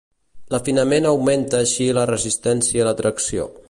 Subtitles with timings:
[0.53, 3.53] L'afinament augmenta així la resistència a la tracció.